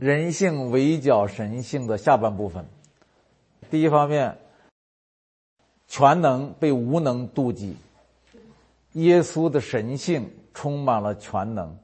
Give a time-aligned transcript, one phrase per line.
[0.00, 2.64] 人性围剿神性的下半部分。
[3.70, 4.38] 第一方面，
[5.86, 7.76] 全能被无能妒忌，
[8.92, 11.76] 耶稣的神性充满了全能，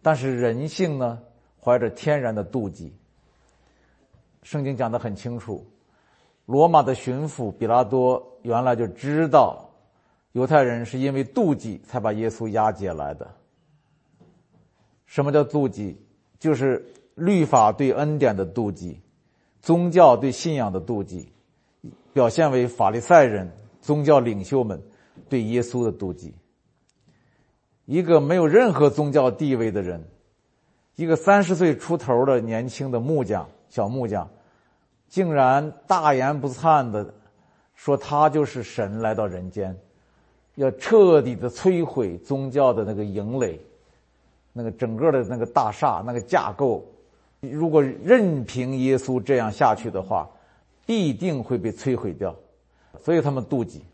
[0.00, 1.20] 但是人性呢，
[1.62, 2.90] 怀着天然的妒忌。
[4.42, 5.62] 圣经讲的很清楚，
[6.46, 9.68] 罗马的巡抚比拉多原来就知道，
[10.32, 13.30] 犹太人是因为妒忌才把耶稣押解来的。
[15.04, 16.00] 什么叫妒忌？
[16.38, 16.82] 就是
[17.14, 19.00] 律法对恩典的妒忌。
[19.60, 21.28] 宗教对信仰的妒忌，
[22.12, 23.48] 表现为法利赛人、
[23.80, 24.82] 宗教领袖们
[25.28, 26.34] 对耶稣的妒忌。
[27.84, 30.04] 一个没有任何宗教地位的人，
[30.96, 34.28] 一个三十岁出头的年轻的木匠、小木匠，
[35.08, 37.14] 竟然大言不惭的
[37.76, 39.78] 说他就是神来到人间，
[40.56, 43.60] 要彻底的摧毁宗教的那个营垒，
[44.52, 46.84] 那个整个的那个大厦、那个架构。
[47.50, 50.30] 如果任凭耶稣这样下去的话，
[50.86, 52.34] 必定会被摧毁掉，
[53.00, 53.84] 所以他们妒忌，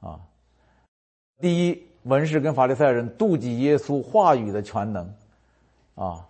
[0.00, 0.18] 啊，
[1.40, 5.14] 第一，文士跟法利赛人妒忌耶稣话语的全能，
[5.94, 6.26] 啊，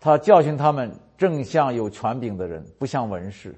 [0.00, 3.54] 他教训他们正像有权柄的人，不像文士，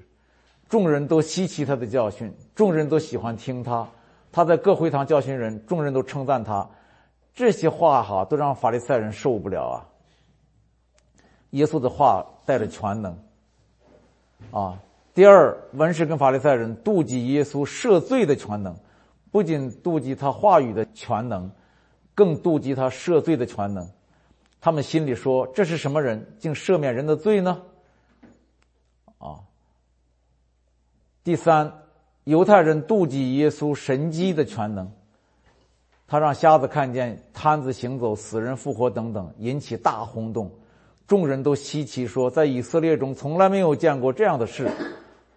[0.67, 3.87] 众人都稀奇他的教训，众人都喜欢听他，
[4.33, 6.69] 他在各会堂教训人，众人都称赞他，
[7.33, 9.94] 这些话哈都让法利赛人受不了啊。
[11.55, 13.17] 耶稣的话带着全能，
[14.51, 14.77] 啊！
[15.13, 18.75] 第二，文士跟法利赛人妒忌耶稣赦罪的全能，
[19.31, 21.49] 不仅妒忌他话语的全能，
[22.13, 23.89] 更妒忌他赦罪的全能。
[24.59, 27.61] 他们心里说：“这是什么人，竟赦免人的罪呢？”
[29.17, 29.39] 啊！
[31.23, 31.71] 第三，
[32.25, 34.91] 犹太人妒忌耶稣神机的全能，
[36.05, 40.51] 他让瞎子看见，瘫子行走，死人复活等等，引起大轰动。
[41.07, 44.69] 众人都稀奇说，在以色列中从来没有见过这样的事。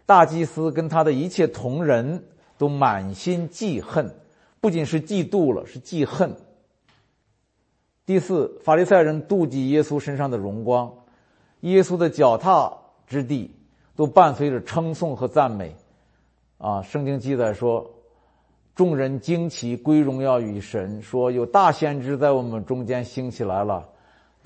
[0.06, 2.24] 大祭司跟他的一切同仁
[2.56, 4.10] 都满心记恨，
[4.60, 6.34] 不仅是嫉妒了，是记恨。
[8.06, 10.90] 第四，法利赛人妒忌耶稣身上的荣光，
[11.60, 12.72] 耶稣的脚踏
[13.06, 13.54] 之地
[13.94, 15.76] 都伴随着称颂和赞美。
[16.56, 17.88] 啊，圣经记载说，
[18.74, 23.86] 众人惊奇归荣耀与神，说有大先知在我们中间兴起来了。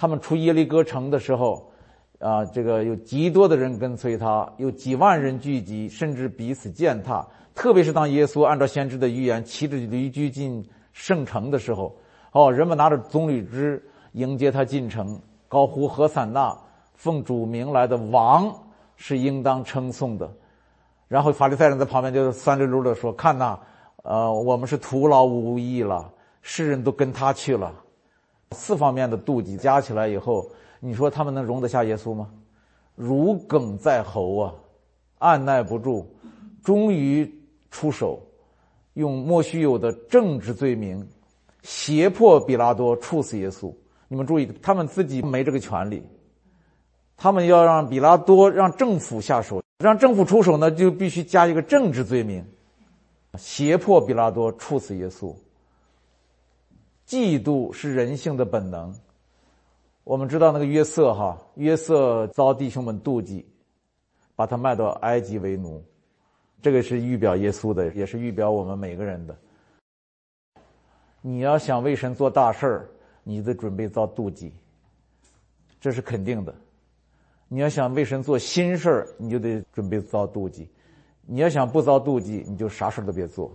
[0.02, 1.70] 他们出耶利哥城的时候，
[2.18, 7.24] 啊，这个有极多的人跟随他，有几万人聚集，甚至彼此践踏。
[7.54, 11.96] 特别是当耶稣按照先知的预言骑着驴驹进圣城的时候，
[12.32, 13.80] 哦，人们拿着棕榈枝
[14.14, 16.52] 迎接他进城，高呼何散那，
[16.94, 18.52] 奉主名来的王
[18.96, 20.28] 是应当称颂的。
[21.06, 23.56] 然后法利赛人在旁边就酸溜溜的说：“看呐，
[24.02, 27.72] 呃，我们是徒劳无益了，世人都跟他去了。”
[28.52, 30.48] 四方面的妒忌加起来以后，
[30.80, 32.30] 你说他们能容得下耶稣吗？
[32.94, 34.54] 如鲠在喉啊，
[35.18, 36.06] 按耐不住，
[36.62, 37.28] 终于
[37.70, 38.20] 出手，
[38.94, 41.06] 用莫须有的政治罪名，
[41.62, 43.72] 胁迫比拉多处死耶稣。
[44.08, 46.02] 你们注意，他们自己没这个权利，
[47.16, 52.44] 他们要让比拉多让政府下手，让政府出手呢，就必须加一个政治罪名，
[53.38, 55.34] 胁迫比拉多处死耶稣。
[57.12, 58.90] 嫉妒是人性的本能。
[60.02, 63.44] 我们知道那个约瑟哈，约瑟遭弟兄们妒忌，
[64.34, 65.84] 把他卖到埃及为奴。
[66.62, 69.36] 这个是预表耶稣的，也是预表我们每个人的。
[71.20, 72.88] 你要想为神做大事儿，
[73.24, 74.50] 你得准备遭妒忌，
[75.78, 76.54] 这是肯定的。
[77.46, 80.66] 你要想为神做新事儿，你就得准备遭妒忌。
[81.26, 83.52] 你要想不遭妒忌，你就啥事儿都别做。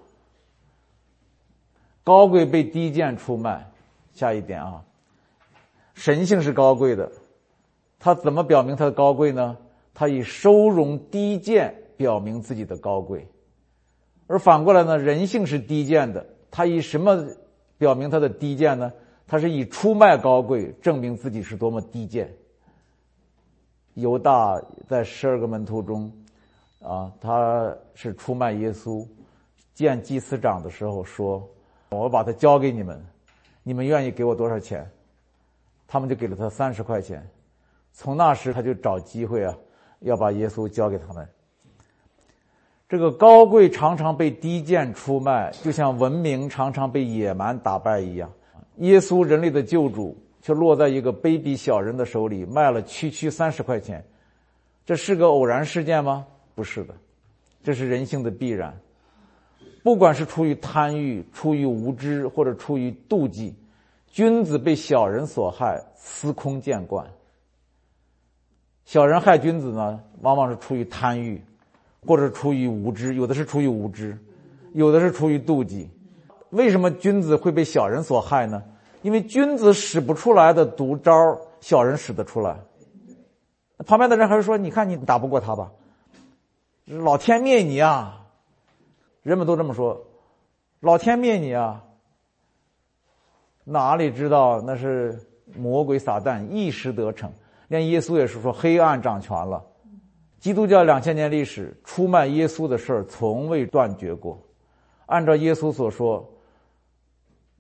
[2.08, 3.70] 高贵被低贱出卖，
[4.14, 4.82] 下一点啊，
[5.94, 7.12] 神性是高贵的，
[8.00, 9.58] 他怎么表明他的高贵呢？
[9.94, 13.28] 他以收容低贱表明自己的高贵，
[14.26, 17.28] 而反过来呢，人性是低贱的，他以什么
[17.78, 18.90] 表明他的低贱呢？
[19.28, 22.34] 他是以出卖高贵证明自己是多么低贱。
[23.96, 26.10] 犹大在十二个门徒中，
[26.82, 29.06] 啊，他是出卖耶稣，
[29.74, 31.46] 见祭司长的时候说。
[31.90, 33.02] 我把它交给你们，
[33.64, 34.90] 你们愿意给我多少钱？
[35.88, 37.26] 他们就给了他三十块钱。
[37.94, 39.58] 从那时他就找机会啊，
[40.02, 41.28] 要把耶稣交给他们。
[42.90, 48.32] 这个高贵常常被低贱出卖，就像文明常常被野蛮打败一样。
[48.78, 54.06] 耶稣人类的救主却落在一个卑鄙小人的手里，卖了区区三十块钱。
[54.86, 56.26] 这是个偶然事件吗？
[56.54, 56.94] 不是的，
[57.64, 58.78] 这是人性的必然。
[59.88, 63.56] 不管是出于贪欲、出于无知，或者出于妒忌，
[64.12, 67.08] 君子被小人所害，司空见惯。
[68.84, 71.42] 小人害君子呢，往往是出于贪欲，
[72.06, 74.18] 或者出于无知，有的是出于无知，
[74.74, 75.90] 有的是出于妒忌。
[76.50, 78.62] 为什么君子会被小人所害呢？
[79.04, 82.60] 因为君子使不出来的毒招，小人使得出来。
[83.86, 85.72] 旁边的人还是说：“你看，你打不过他吧？
[86.88, 88.16] 老天灭你啊！”
[89.28, 90.02] 人们都这么说
[90.80, 91.84] ：“老天灭你啊！”
[93.66, 95.20] 哪里知道那是
[95.54, 97.30] 魔鬼撒旦一时得逞？
[97.68, 99.62] 连耶稣也是说：“黑暗掌权了。”
[100.40, 104.42] 基督教两千年历史，出卖耶稣的事儿从未断绝过。
[105.08, 106.26] 按照耶稣所说，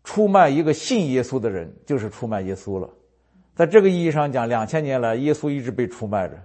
[0.05, 2.89] 出卖一个信耶稣的人，就是出卖耶稣了。
[3.53, 6.41] 在这个意义上讲，两千年来，耶稣一直被出卖着。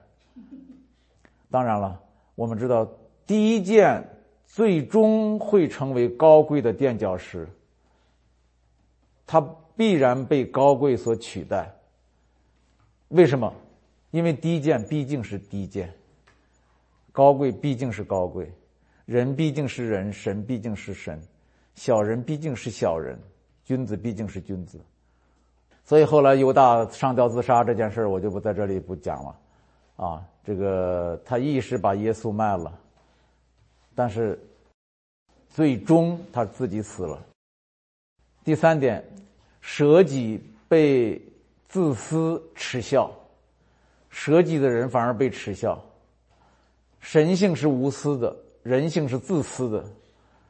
[1.49, 2.01] 当然了，
[2.35, 2.85] 我们知道
[3.25, 4.05] 第一件
[4.53, 7.49] 最终会成为高贵的垫脚石，
[9.27, 9.41] 它
[9.75, 11.75] 必然被高贵所取代。
[13.09, 13.51] 为什么？
[14.11, 15.91] 因为低贱毕竟是低贱，
[17.13, 18.53] 高贵毕竟是高贵，
[19.07, 21.19] 人毕竟是人，神毕竟是神，
[21.75, 23.19] 小人毕竟是小人，
[23.65, 24.79] 君子毕竟是君子。
[25.83, 29.41] 所以后来犹大上吊自杀这件事我就不在这里不讲了，
[29.97, 32.79] 啊，这个他一时把耶稣卖了，
[33.95, 34.39] 但是
[35.49, 37.23] 最终他自己死了。
[38.45, 39.05] 第三点，
[39.61, 41.21] 舍己被
[41.69, 43.11] 自私耻笑，
[44.11, 45.83] 舍己的人反而被耻笑。
[47.01, 49.85] 神性是无私的，人性是自私的；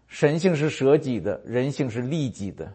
[0.07, 2.71] 神性是舍己的，人性是利己的。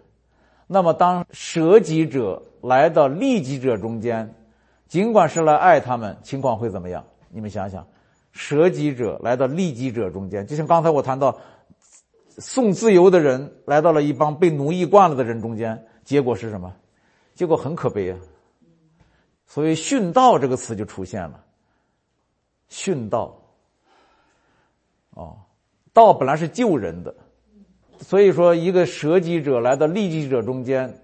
[0.66, 4.34] 那么，当舍己者来到利己者中间，
[4.88, 7.06] 尽管是来爱他们，情况会怎么样？
[7.30, 7.88] 你们想想，
[8.38, 11.36] 舍己者来到利己者中间，就像刚才我谈到
[12.38, 16.72] 送自由的人来到了一帮被奴役惯了的人中间，结果是什么？
[17.34, 18.18] 结果很可悲啊！
[19.48, 21.44] 所以“殉道”这个词就出现了。
[22.69, 23.42] 殉道，
[25.12, 25.38] 哦，
[25.94, 27.16] 道本来是救人的。
[28.00, 31.01] 所以说，一个舍己者来到利己者中间，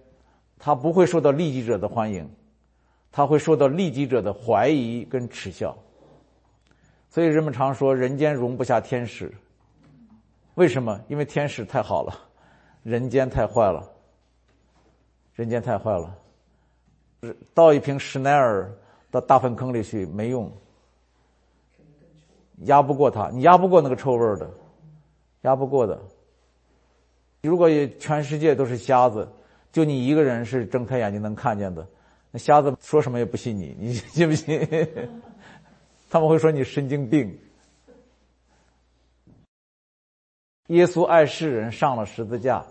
[0.60, 2.30] 他不会受到利己者的欢迎，
[3.12, 5.76] 他会受到利己者的怀疑跟耻笑。
[7.14, 9.32] 所以人们常说，人间容不下天使。
[10.56, 11.00] 为什么？
[11.08, 12.12] 因为天使太好了，
[12.82, 13.88] 人间太坏了。
[15.36, 16.18] 人间太坏了，
[17.54, 18.72] 倒一瓶施耐尔
[19.12, 20.52] 到大粪坑里去没用，
[22.62, 24.50] 压不过他，你压不过那个臭味的，
[25.42, 26.02] 压不过的。
[27.44, 27.70] 如果
[28.00, 29.32] 全世界都是瞎子，
[29.72, 31.88] 就你一个人是睁开眼睛能看见的，
[32.32, 34.60] 那瞎子说什么也不信你，你信不信？
[36.14, 37.36] 他们会说你神经病。
[40.68, 42.64] 耶稣爱世人，上了十字架，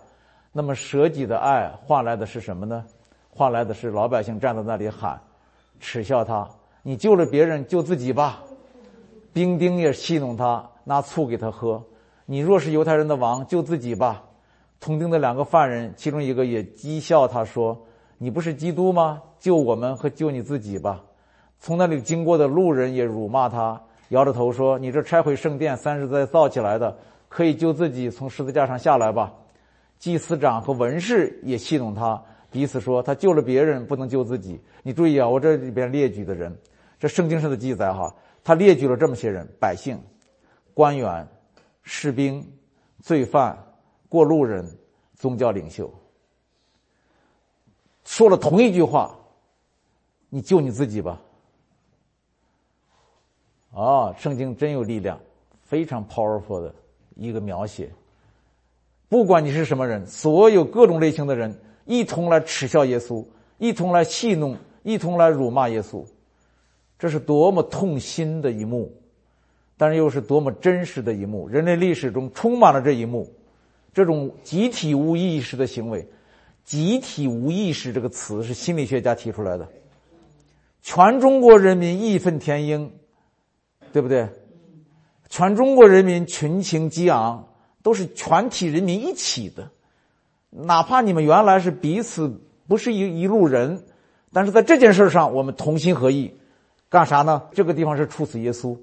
[0.53, 2.85] 那么舍己的爱换来的是什么呢？
[3.29, 5.21] 换来的是老百姓站在那里喊，
[5.81, 6.49] 耻笑他：
[6.83, 8.41] 你救了别人，救自己吧。
[9.33, 11.83] 兵丁也戏弄他，拿醋给他喝：
[12.25, 14.23] 你若是犹太人的王，救自己吧。
[14.79, 17.77] 同钉的两个犯人，其中一个也讥笑他说
[18.17, 19.21] ：“你不是基督吗？
[19.37, 21.03] 救我们和救你自己吧。”
[21.63, 26.93] 从那里经过的路人也辱骂他，摇着头说：“你这拆毁圣殿三十再造起来的，
[27.29, 29.33] 可以救自己从十字架上下来吧。”
[29.97, 32.21] 祭司长和文士也戏弄他，
[32.51, 36.53] 彼此说：“他救了别人，不能救自己。”你注意啊，我这里边列举的人，
[36.99, 38.13] 这圣经上的记载哈，
[38.43, 39.97] 他列举了这么些人：百姓、
[40.73, 41.25] 官员、
[41.81, 42.45] 士兵、
[43.01, 43.57] 罪犯。
[44.09, 44.69] 过路人、
[45.15, 45.89] 宗教领袖
[48.03, 49.17] 说了同一句话
[50.29, 51.21] ：“你救你自己吧。”
[53.73, 55.19] 啊，圣经真有力量，
[55.63, 56.73] 非常 powerful 的
[57.15, 57.89] 一个描写。
[59.09, 63.25] 不管你是什么人，所有各种类型的人一同来耻笑耶稣，
[63.57, 66.05] 一同来戏弄，一同来辱骂耶稣，
[66.99, 68.91] 这是多么痛心的一幕，
[69.77, 71.47] 但是又是多么真实的一幕。
[71.47, 73.31] 人类历史中充满了这一幕。
[73.93, 76.07] 这种集体无意识的行为
[76.65, 79.67] ，“集体无意识”这个词是心理学家提出来的。
[80.81, 82.91] 全中国人民义愤填膺，
[83.93, 84.27] 对不对？
[85.29, 87.47] 全中国人民群情激昂，
[87.81, 89.69] 都是全体人民一起的。
[90.49, 93.81] 哪怕你们原来是彼此不是一一路人，
[94.33, 96.35] 但是在这件事上，我们同心合意，
[96.89, 97.43] 干啥呢？
[97.53, 98.77] 这个地方是处死耶稣，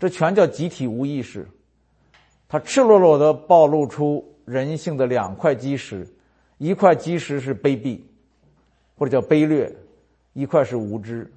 [0.00, 1.46] 这全叫集体无意识。
[2.48, 4.34] 他赤裸裸的暴露出。
[4.48, 6.08] 人性的两块基石，
[6.56, 8.00] 一块基石是卑鄙，
[8.96, 9.70] 或者叫卑劣；
[10.32, 11.30] 一块是无知。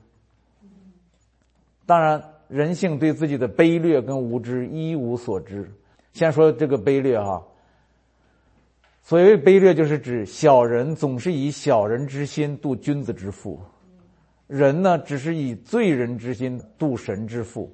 [1.86, 5.72] 当然，人性对自己的卑劣跟无知一无所知。
[6.12, 7.42] 先说这个卑劣哈，
[9.02, 13.58] 所谓卑劣，就是指小人总是以小人之心度君子之腹，
[14.48, 17.74] 人呢，只是以罪人之心度神之腹。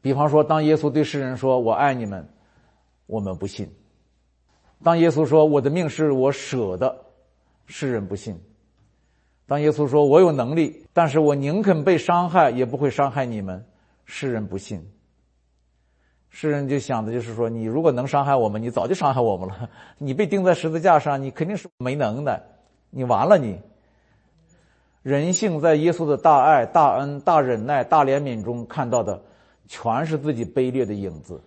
[0.00, 2.24] 比方说，当耶稣对世人说“我爱你们”，
[3.06, 3.66] 我们不信；
[4.84, 6.96] 当耶稣说“我的命是我舍的”，
[7.66, 8.36] 世人不信；
[9.46, 13.64] 当耶稣说“我有能力，但是我宁肯被伤害，也不会伤害你们”，
[14.04, 14.84] 世人不信。
[16.28, 19.70] 世人就想的就是说，你如果能伤害我们，你早就伤害我们了。
[19.98, 22.42] 你被钉在十字架上，你肯定是没能的，
[22.90, 23.58] 你完了你。
[25.02, 29.22] 人性在耶稣的大爱、大恩、大忍耐、大怜悯中看到的，
[29.68, 31.40] 全是自己卑劣的影子。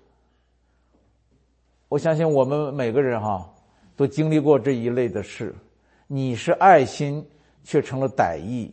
[1.90, 3.48] 我相信我们每个人哈，
[3.98, 5.54] 都经历过这一类的事。
[6.08, 7.28] 你是爱心，
[7.64, 8.72] 却成了歹意；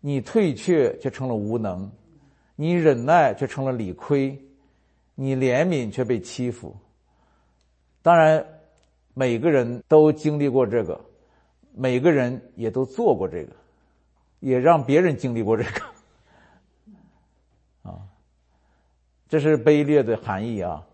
[0.00, 1.88] 你退却，却成了无能；
[2.56, 4.40] 你忍耐，却成了理亏。
[5.16, 6.76] 你怜悯却被欺负，
[8.02, 8.44] 当然，
[9.14, 11.00] 每个人都经历过这个，
[11.72, 13.52] 每个人也都做过这个，
[14.40, 15.80] 也让别人经历过这个，
[17.88, 18.02] 啊，
[19.28, 20.84] 这是卑劣的含义啊。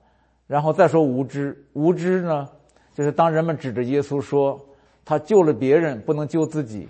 [0.47, 2.47] 然后再说无知，无知呢，
[2.92, 4.61] 就是当人们指着耶稣说
[5.04, 6.88] 他救了别人，不能救自己，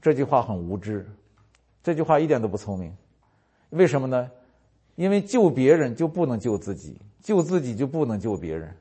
[0.00, 1.06] 这句话很无知，
[1.82, 2.92] 这句话一点都不聪明，
[3.70, 4.30] 为什么呢？
[4.96, 8.74] 因为救别人就不能救自己，救自己就不能救别人。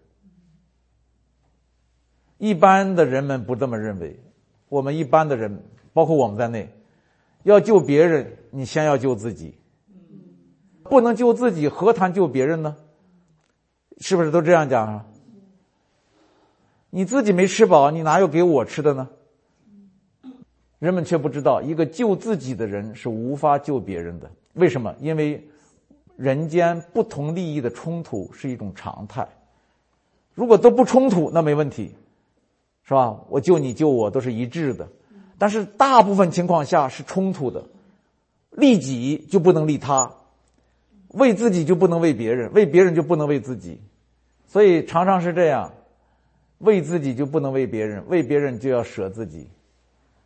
[2.38, 4.20] 一般的人们不这么认为，
[4.68, 5.64] 我们一般的人，
[5.94, 6.74] 包括我们在内，
[7.44, 9.56] 要救别人，你先要救自己。
[10.84, 12.76] 不能救自己，何谈救别人呢？
[14.00, 15.06] 是不是都这样讲啊？
[16.92, 19.10] 你自己没吃饱，你哪有给我吃的呢？
[20.78, 24.30] 人们却不知道，一个救自己的人是无法救别人的。
[24.54, 24.94] 为什么？
[25.00, 25.44] 因为。
[26.18, 29.28] 人间不同利益的冲突是一种常态，
[30.36, 31.96] 如果都不冲突，那没问题，
[32.84, 33.20] 是吧？
[33.28, 34.88] 我救你救我都是一致的，
[35.40, 37.64] 但是大部分情况下是冲突的，
[38.52, 40.12] 利己就不能利他，
[41.08, 43.82] 为自己就不能为别人，为别人就不能为自己，
[44.48, 45.74] 所以常常是这样，
[46.62, 49.48] 为自己就不能为别人，为别人就要舍自己，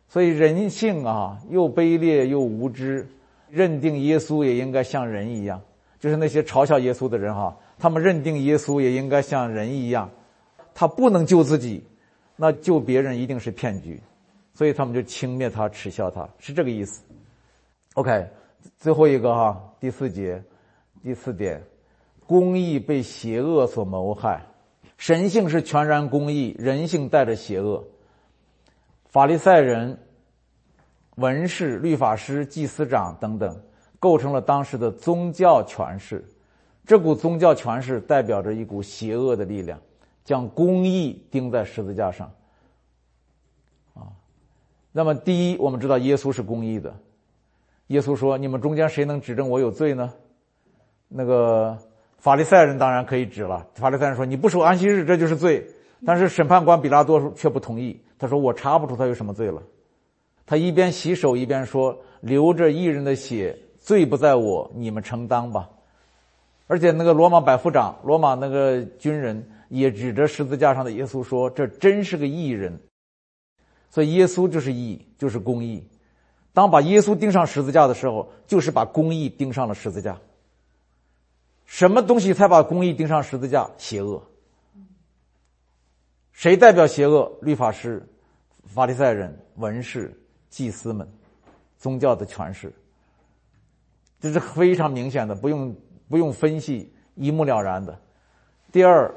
[0.08, 3.06] 所以人性啊，又卑劣又无知，
[3.50, 5.60] 认定耶稣也应该像人一样。
[5.98, 10.10] 就是那些嘲笑耶稣的人哈，他们认定耶稣也应该像人一样，
[10.74, 11.82] 他不能救自己，
[12.36, 13.98] 那救别人一定是骗局，
[14.52, 17.02] 所以他们就轻蔑他、耻笑他，是这个意思。
[17.94, 18.28] OK，
[18.76, 20.40] 最后一个哈，第四节，
[21.02, 21.62] 第四点，
[22.26, 24.44] 公义被邪恶所谋害，
[24.96, 27.84] 神性是全然公义，人性带着邪恶。
[29.06, 29.98] 法利赛人、
[31.16, 33.60] 文士、律法师、祭司长等等。
[33.98, 36.22] 构成了当时的宗教权势，
[36.84, 39.80] 这股宗教权势代表着一股邪恶的力量，
[40.22, 42.30] 将公义钉在十字架上。
[43.94, 44.12] 啊，
[44.92, 46.94] 那么第一，我们知道耶稣是公义的。
[47.86, 50.12] 耶稣说：“你们中间谁能指证我有罪呢？”
[51.08, 51.76] 那个
[52.18, 53.66] 法利赛人当然可以指了。
[53.74, 55.66] 法利赛人说：“你不守安息日，这就是罪。”
[56.04, 59.62] 但是审判官比拉多却不同意，他说：“我查不出他有什么罪了。”
[60.46, 65.70] 他一边洗手一边说：“流着艺人的血。”罪不在我，你们承担吧。
[66.66, 72.76] 而且那个罗马百夫长、罗马那个军人也指着十字架上的耶稣说：“这真是个义人。”
[73.88, 75.86] 所以耶稣就是义，就是公义。
[76.52, 80.18] 当把耶稣钉上十字架的时候，就是把公义钉上了十字架。
[81.66, 83.68] 什么东西才把公义钉上十字架？
[83.76, 84.22] 邪恶。
[86.32, 87.30] 谁代表邪恶？
[87.42, 88.02] 律法师、
[88.64, 90.18] 法利赛人、文士、
[90.48, 91.06] 祭司们，
[91.76, 92.72] 宗教的权势。
[94.20, 95.74] 这是非常明显的，不用
[96.08, 97.98] 不用分析，一目了然的。
[98.72, 99.12] 第二，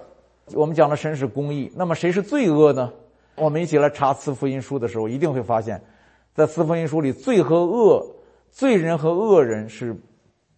[0.53, 2.91] 我们讲的神是公义，那么谁是罪恶呢？
[3.35, 5.81] 我们一起来查四福音书的时候，一定会发现，
[6.33, 8.05] 在四福音书里，罪和恶、
[8.49, 9.95] 罪人和恶人是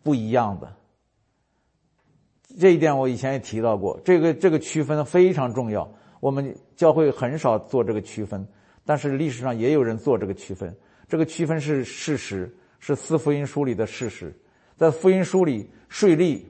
[0.04, 0.74] 不一样的。
[2.60, 5.90] 这一点我以前也提到过，这个这个区分非常重要。
[6.20, 8.48] 我们教会很少做这个区分，
[8.86, 10.76] 但是历史上也有人做这个区分。
[11.08, 12.54] 这个区分是事实。
[12.84, 14.36] 是四福音书里的事实，
[14.76, 16.42] 在福音书里，税吏、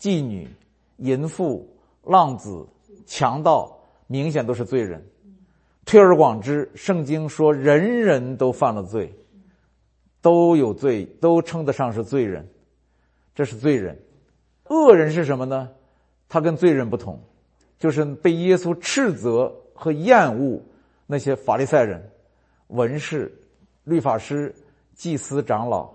[0.00, 0.48] 妓女、
[0.96, 1.64] 淫妇、
[2.02, 2.66] 浪子、
[3.06, 3.78] 强盗，
[4.08, 5.00] 明显都是罪人。
[5.84, 9.14] 推而广之，圣经说人人都犯了罪，
[10.20, 12.44] 都有罪，都称得上是罪人。
[13.32, 13.96] 这是罪人。
[14.70, 15.70] 恶人是什么呢？
[16.28, 17.20] 他跟罪人不同，
[17.78, 20.62] 就是被耶稣斥责和厌恶
[21.06, 22.10] 那些法利赛人、
[22.68, 23.30] 文士、
[23.84, 24.54] 律法师。
[24.92, 25.90] 祭司长老，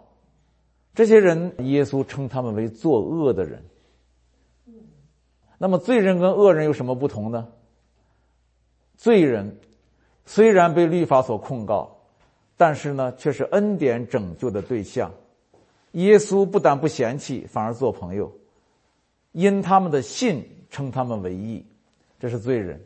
[0.96, 3.63] 这些人，耶稣称他们为作恶的人。
[5.60, 7.48] 那么，罪人跟恶人有什么不同呢？
[8.98, 9.60] 罪人
[10.25, 11.96] 虽然被律法所控告，
[12.58, 15.12] 但是呢，却是恩典拯救的对象。
[15.91, 18.32] 耶稣不但不嫌弃，反而做朋友，
[19.36, 21.65] 因他们的信称他们为义。
[22.18, 22.82] 这是罪人。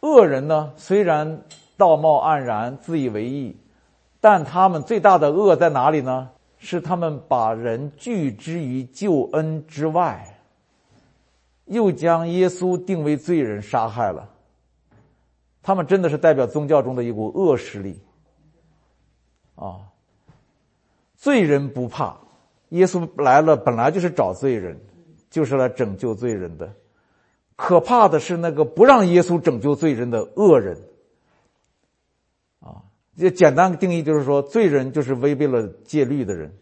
[0.00, 1.40] 恶人呢，虽然
[1.76, 3.56] 道貌岸然、自以为义，
[4.20, 6.28] 但他们最大的恶在哪里呢？
[6.58, 10.38] 是他们把人拒之于救恩之外，
[11.66, 14.28] 又将耶稣定为罪人，杀害了。
[15.62, 17.98] 他们真的是代表宗教中的一股恶势力，
[19.54, 19.78] 啊！
[21.16, 22.16] 罪人不怕，
[22.70, 24.80] 耶稣来了，本来就是找罪人，
[25.30, 26.72] 就是来拯救罪人的。
[27.54, 30.78] 可怕的是那个不让耶稣拯救罪人的恶人，
[32.60, 32.82] 啊！
[33.16, 36.52] 这简单定义就是说，罪人就是违背了戒律的人，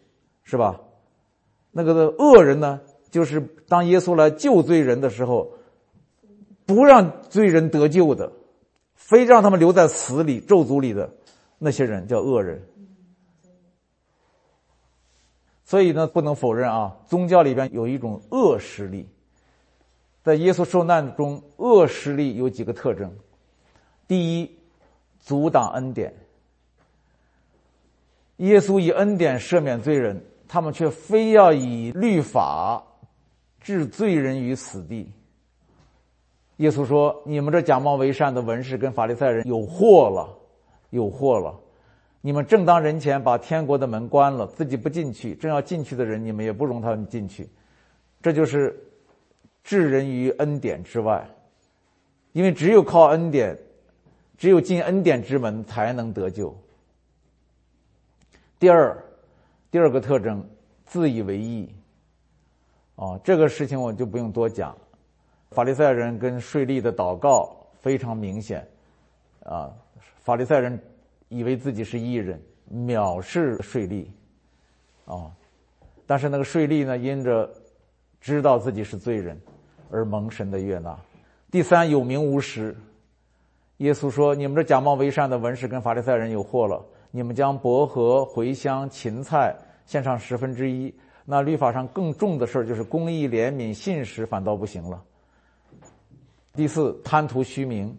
[0.43, 0.81] 是吧？
[1.71, 5.53] 那个的恶人呢，就是当耶稣来救罪人的时候，
[6.65, 8.33] 不让罪人得救的。
[9.01, 11.09] 非让他们留在死里、咒诅里的
[11.57, 12.61] 那些人叫恶人。
[15.69, 19.07] 所以呢，不能否认啊，宗教里边有一种恶势力。
[20.23, 23.13] 在耶稣受难中，恶势力有几个特征：
[24.07, 24.49] 第一，
[25.19, 26.11] 阻挡恩典。
[28.37, 32.83] 耶稣以恩典赦免罪人，他们却非要以律法
[33.61, 35.07] 置罪人于死地。
[36.57, 40.35] 耶稣说：“你们这假冒为善的文士跟法利赛人有祸了，
[40.89, 41.55] 有祸了！
[42.21, 47.49] 你们正当人前把天国的门关了，自己不进去，正要进去的人，你们也不容他们进去。
[48.21, 48.77] 这就是
[49.63, 51.25] 置人于恩典之外，
[52.33, 53.57] 因为只有靠恩典，
[54.37, 56.53] 只有进恩典之门才能得救。
[58.59, 59.01] 第二，
[59.71, 60.45] 第二个特征，
[60.85, 61.73] 自以为意。
[62.95, 64.75] 哦，这个事情我就不用多讲。”
[65.51, 68.67] 法利赛人跟税吏的祷告非常明显，
[69.43, 69.71] 啊，
[70.19, 70.79] 法利赛人
[71.29, 72.39] 以为自己是义人，
[72.71, 74.05] 藐视税吏，
[75.05, 75.31] 啊，
[76.05, 77.49] 但是那个税吏呢，因着
[78.19, 79.39] 知道自己是罪人，
[79.89, 80.95] 而蒙神的悦纳。
[81.49, 82.75] 第三，有名无实。
[83.77, 86.85] 耶稣说：“你们这假冒为善的文士跟法利赛人有祸了！
[87.11, 95.01] 你们将薄荷、茴香、芹菜献上十分之一，那律法上更重的事儿就是公义、怜悯、信实，反倒不行了。”
[96.53, 97.97] 第四，贪图虚名。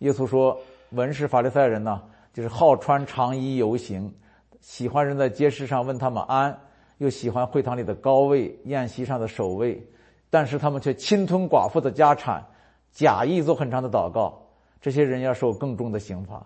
[0.00, 0.58] 耶稣说
[0.90, 4.12] ：“文士、法利赛人呢，就是好穿长衣游行，
[4.60, 6.58] 喜欢人在街市上问他们安，
[6.98, 9.86] 又喜欢会堂里的高位、宴席上的首位，
[10.30, 12.44] 但是他们却侵吞寡妇的家产，
[12.90, 14.40] 假意做很长的祷告。
[14.80, 16.44] 这些人要受更重的刑罚。”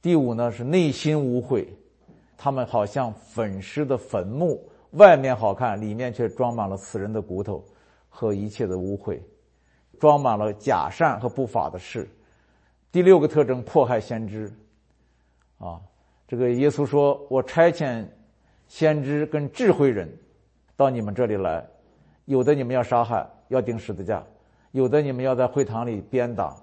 [0.00, 1.66] 第五呢，是内心污秽，
[2.36, 7.64] 他们好像粉饰的坟墓，外面好看，里面却装满了死人的骨头
[8.08, 9.20] 和一切的污秽。
[9.98, 12.08] 装满了假善和不法的事。
[12.90, 14.50] 第六个特征，迫害先知。
[15.58, 15.80] 啊，
[16.26, 18.06] 这个耶稣说：“我差遣
[18.66, 20.08] 先知跟智慧人
[20.76, 21.66] 到你们这里来，
[22.26, 24.22] 有的你们要杀害，要钉十字架；
[24.72, 26.56] 有的你们要在会堂里鞭打，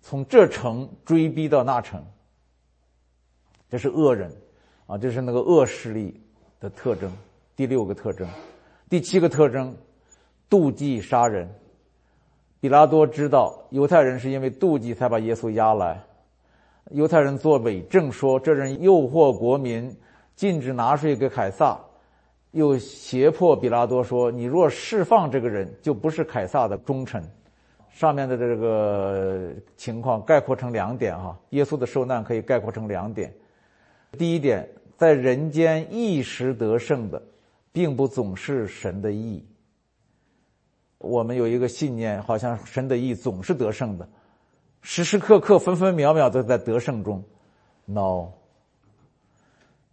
[0.00, 2.04] 从这城追逼到那城。”
[3.68, 4.30] 这是恶人，
[4.86, 6.20] 啊，这是那个恶势力
[6.60, 7.12] 的特征。
[7.56, 8.28] 第六个特征，
[8.88, 9.76] 第七个特征，
[10.48, 11.48] 妒忌杀人。
[12.66, 16.02] 比拉多知道犹太人是因为妒忌才把耶稣押来，
[16.90, 19.96] 犹太人做伪证说这人诱惑国民，
[20.34, 21.78] 禁止拿税给凯撒，
[22.50, 27.22] 又胁迫比拉多说你若释放这个人，就不是凯撒的忠臣。
[27.88, 33.32] 上面的这个情况概括成两点哈，耶稣的受难可以概括成两点。
[34.18, 37.22] 第一点，在人间一时得胜的，
[37.70, 39.40] 并不总是神的意。
[40.98, 44.08] 我们有一个信念，好像神的意总是得胜的，
[44.80, 47.22] 时时刻刻、分分秒秒都在得胜中。
[47.84, 48.28] No，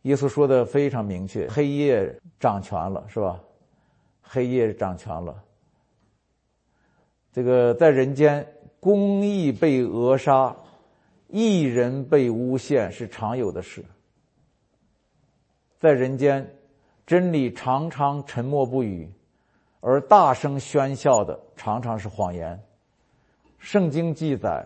[0.04, 3.40] 耶稣说的非常明确，黑夜掌权了，是吧？
[4.22, 5.44] 黑夜掌权了。
[7.32, 8.48] 这个在人间，
[8.80, 10.56] 公义被扼杀，
[11.28, 13.84] 义人被诬陷，是常有的事。
[15.80, 16.50] 在人间，
[17.06, 19.12] 真理常常沉默不语。
[19.86, 22.58] 而大声喧嚣的常常是谎言。
[23.60, 24.66] 圣经记载，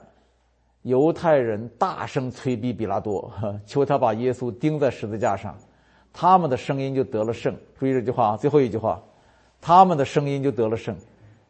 [0.84, 3.34] 犹太人大声催逼比拉多，
[3.66, 5.58] 求他把耶稣钉在十字架上，
[6.14, 7.56] 他们的声音就得了胜。
[7.80, 9.02] 注意这句话啊，最后一句话，
[9.60, 10.96] 他们的声音就得了胜，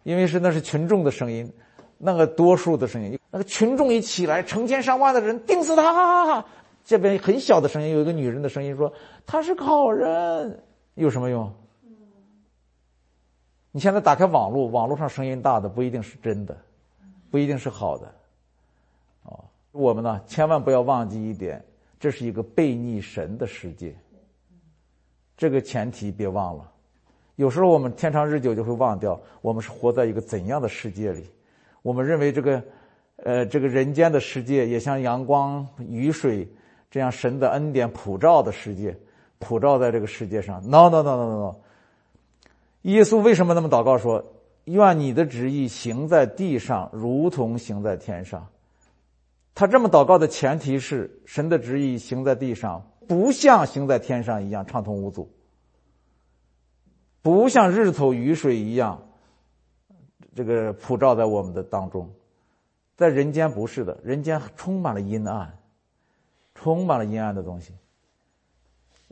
[0.03, 1.51] 因为是那是群众的声音，
[1.97, 6.45] 那个多数的声音，那个群众一起来，成千上万的人钉死他。
[6.85, 8.93] 这边很小的声音，有一个女人的声音说
[9.27, 10.63] ：“他是好人，
[10.95, 11.51] 有什么用？”
[13.77, 16.57] 你现在打开网络，网络上声音大的不一定是真的，
[17.29, 18.11] 不一定是好的，
[19.25, 19.39] 哦，
[19.71, 21.63] 我们呢，千万不要忘记一点，
[21.99, 23.95] 这是一个背逆神的世界。
[25.37, 26.71] 这个前提别忘了。
[27.35, 31.29] 有时候我们天长日久就会忘掉，我们是活在一个怎样的世界里。
[31.83, 32.63] 我们认为这个，
[33.17, 36.51] 呃，这个人间的世界也像阳光、雨水
[36.89, 38.97] 这样神的恩典普照的世界，
[39.37, 40.67] 普照在这个世界上。
[40.67, 41.55] No，No，No，No，No。
[42.83, 44.23] 耶稣为什么那么祷告说
[44.65, 48.47] ：“愿你的旨意行在地上，如同行在天上。”
[49.53, 55.29] 他这么祷告的前提是，神的旨意行在地上，不像行在天上一样畅通无阻。
[57.23, 59.01] 不像日头雨水一样，
[60.35, 62.09] 这个普照在我们的当中，
[62.95, 65.57] 在人间不是的，人间充满了阴暗，
[66.53, 67.73] 充满了阴暗的东西。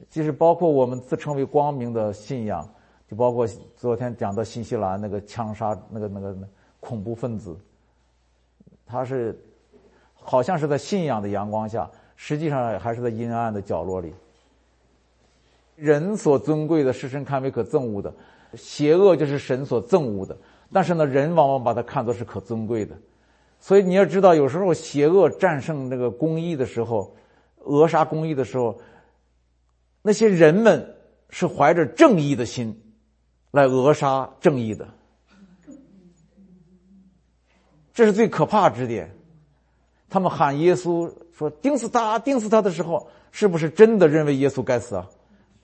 [0.09, 2.69] 即使包括我们自称为光明的信仰，
[3.15, 6.35] 包括昨天讲到新西兰那个枪杀那个那个
[6.79, 7.57] 恐怖分子，
[8.85, 9.37] 他是
[10.13, 14.13] 好像是在信仰的阳光下，实际上还是在阴暗的角落里。
[15.75, 18.09] 人所尊贵的，是神看为可憎恶的；
[18.53, 20.37] 邪恶就是神所憎恶的。
[20.71, 22.95] 但是呢，人往往把它看作是可尊贵的。
[23.59, 27.15] 所以你要知道，有时候邪恶战胜那个公义的时候，
[27.63, 28.79] 扼杀公义的时候，
[30.01, 30.95] 那些人们
[31.29, 32.84] 是怀着正义的心
[33.55, 34.85] 来扼杀正义的。
[37.93, 39.09] 这是最可怕之点。
[40.09, 45.09] 他们喊耶稣说“钉死他，钉死他”的时候，是不是真的认为耶稣该死啊？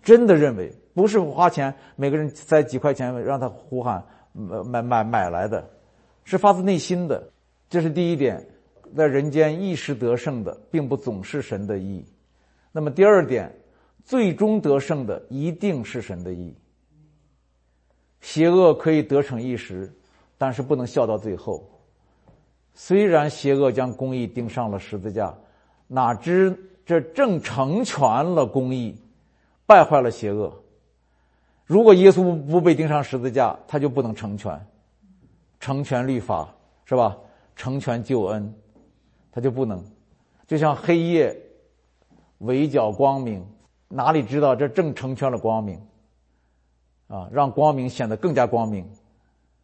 [0.02, 5.70] 真的认为不是花钱，每个人塞几块钱让他呼喊买买买买来的，
[6.24, 7.30] 是发自内心的。
[7.70, 8.48] 这是第一点，
[8.96, 12.06] 在人间一时得胜的，并不总是神的意。
[12.72, 13.54] 那么第二点，
[14.06, 16.56] 最终得胜的一定是神的意。
[18.32, 19.92] 邪恶可以得逞一时，
[20.38, 21.70] 但是不能笑到最后。
[22.74, 25.36] 虽然邪恶将公义钉上了十字架，
[25.86, 28.98] 哪知这正成全了公义。
[29.66, 30.64] 败坏了邪恶。
[31.66, 34.66] 如果耶稣不被钉上十字架，他就不能成全，
[35.60, 37.18] 成全律法是吧？
[37.58, 38.54] 成全救恩，
[39.30, 39.84] 他就不能。
[40.48, 41.38] 就像黑夜
[42.38, 43.46] 围剿光明，
[43.90, 45.78] 哪里知道这正成全了光明
[47.12, 47.30] 啊？
[47.32, 48.90] 让光明显得更加光明。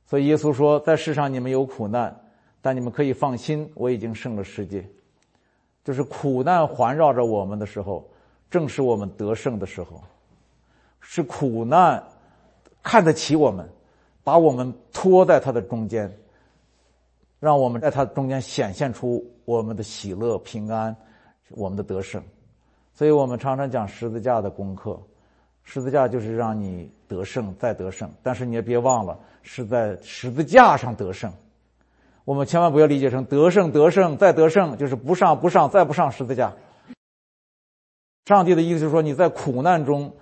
[0.06, 2.16] 所以耶稣说：“在世上你们有苦难，
[2.62, 4.88] 但你们可以放心，我已经胜了世界。”
[5.84, 8.08] 就是苦难环绕着我们的时候。
[8.50, 10.02] 正是我们得胜的时候，
[11.02, 12.02] 是苦难
[12.82, 13.70] 看得起我们，
[14.24, 16.10] 把我们拖在他的中间，
[17.42, 20.96] 让我们在他中间显现出我们的喜乐、平安，
[21.50, 22.24] 我们的得胜。
[22.94, 24.98] 所以我们常常讲十字架的功课，
[25.70, 28.10] 十字架就是让你得胜再得胜。
[28.24, 31.30] 但是你也别忘了，是在十字架上得胜。
[32.24, 36.54] 我们千万不要理解成得胜、得胜再得胜，就是不上、不上、再不上十字架。
[38.26, 40.14] 上帝的意思就是说，你在苦难中，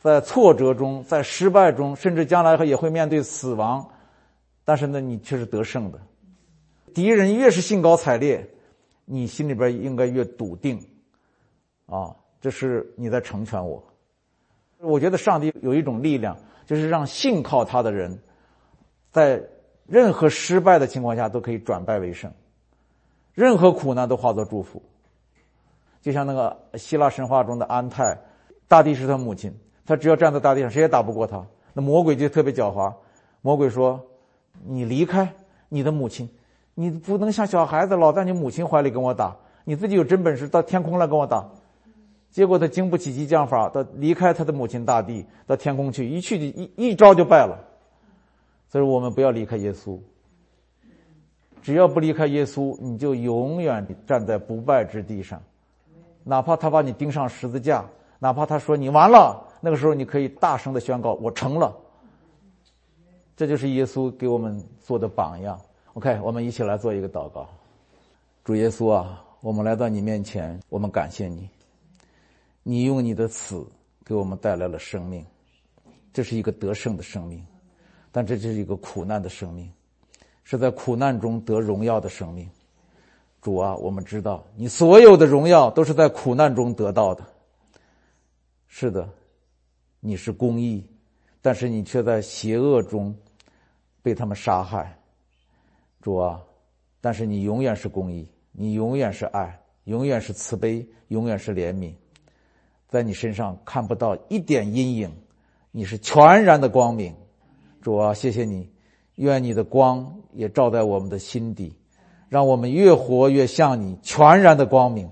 [0.00, 3.84] 在挫折中，在失败中，甚至将来也会面对死亡，
[4.64, 6.00] 但是呢，你却是得胜的。
[6.94, 8.48] 敌人越是兴高采烈，
[9.04, 10.80] 你心里边应该越笃定。
[11.86, 13.82] 啊，这是你在成全我。
[14.80, 18.18] 我觉得上帝有一种力量，就是让信靠他的人，
[19.10, 19.42] 在
[19.86, 22.30] 任何失败的情况下都可以转败为胜，
[23.32, 24.82] 任何苦难都化作祝福。
[26.02, 28.18] 就像那个希腊神话中的安泰，
[28.68, 29.54] 大地是他母亲，
[29.86, 31.42] 他只要站在大地上，谁也打不过他。
[31.72, 32.92] 那魔鬼就特别狡猾，
[33.40, 34.00] 魔鬼说
[34.66, 35.32] ：“你离开
[35.70, 36.28] 你的母亲，
[36.74, 39.34] 你不能像小孩子老在你母亲怀里跟我打，
[39.64, 41.48] 你自己有真本事到天空来跟我打。”
[42.34, 47.56] 结果他经不起激将法，他离开他的母亲大地到天空去，一去就一一招就败了。
[48.68, 49.96] 所以我们不要离开耶稣，
[51.62, 55.40] 只要不离开耶稣，你就永远站在不败之地上。
[56.24, 57.84] 哪怕他把你钉上十字架，
[58.18, 61.72] 哪怕他说你完了，那个时候你可以大声的宣告我成了。
[63.36, 65.56] 这就是耶稣给我们做的榜样。
[65.92, 67.46] OK，我们一起来做一个祷告。
[68.42, 71.48] 主耶稣啊，我们来到你面前，我们感谢你，
[72.66, 73.64] 你用你的死
[74.04, 75.24] 给我们带来了生命，
[76.14, 77.46] 这是一个得胜的生命，
[78.10, 79.70] 但这就是一个苦难的生命，
[80.44, 82.48] 是在苦难中得荣耀的生命。
[83.42, 87.22] 主啊，我们知道你所有的荣耀都是在苦难中得到的。
[88.66, 89.06] 是的，
[90.00, 90.82] 你是公义，
[91.42, 93.14] 但是你却在邪恶中
[94.00, 94.98] 被他们杀害。
[96.00, 96.42] 主啊，
[97.02, 101.94] 但是你永远是公义，你永远是爱，永远是慈悲，永远是怜悯，
[102.94, 105.10] 在你身上看不到一点阴影，
[105.72, 107.12] 你是全然的光明。
[107.82, 108.70] 主啊，谢谢你，
[109.16, 111.74] 愿你的光也照在我们的心底。
[112.28, 115.10] 让我们越活越像你，全然的光明。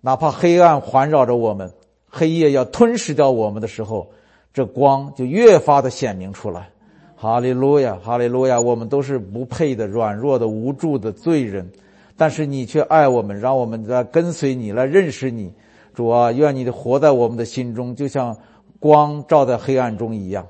[0.00, 1.72] 哪怕黑暗环绕着我们，
[2.08, 4.08] 黑夜要吞噬掉我们的时候，
[4.54, 6.68] 这光就越发的显明出来。
[7.16, 8.60] 哈利路亚，哈利路亚！
[8.60, 11.68] 我们都是不配的、软弱的、无助的罪人，
[12.16, 15.52] 但是你却爱我们，让我们来跟随你，来认识你。
[15.96, 18.36] 主啊，愿你的活在我们的心中，就像
[18.78, 20.46] 光照在黑暗中一样，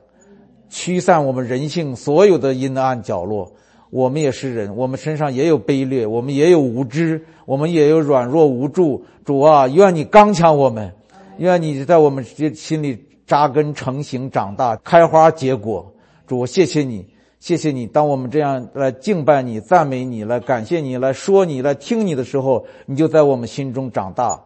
[0.69, 3.53] 驱散我们人性所有的阴暗角落。
[3.91, 9.05] 我们也是人，我们身上也有卑劣，我们也有无知，我们也有软弱无助。
[9.25, 10.93] 主啊，愿你刚强我们，
[11.39, 15.95] 愿你在我们心里扎根成型、长大、开花结果。
[16.27, 17.07] 主，谢谢你，
[17.39, 17.87] 谢谢你。
[17.87, 24.43] 当我们这样来敬拜你、赞美你、来感谢你、来说你、来听你的时候，你就在我们心中长大，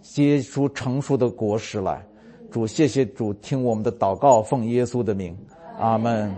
[0.00, 2.04] 结出成熟的果实来。
[2.50, 5.36] 主，谢谢主，听我们的祷告，奉耶稣的名，
[5.78, 6.34] 阿门。